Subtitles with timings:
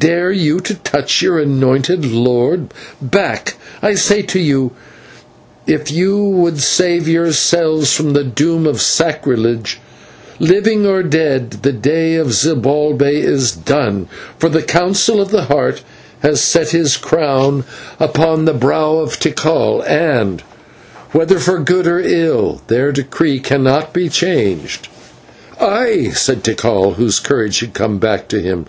[0.00, 2.74] dare you to touch your anointed lord?
[3.00, 4.72] Back, I say to you,
[5.68, 9.78] if you would save yourselves from the doom of sacrilege.
[10.40, 14.06] Living or dead, the day of Zibalbay is done,
[14.36, 15.84] for the Council of the Heart
[16.22, 17.62] has set his crown
[18.00, 20.40] upon the brow of Tikal, and,
[21.12, 24.88] whether for good or ill, their decree cannot be changed."
[25.60, 28.66] "Aye!" said Tikal, whose courage had come back to him.